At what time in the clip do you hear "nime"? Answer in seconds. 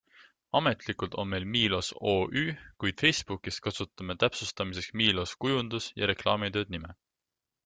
6.79-6.95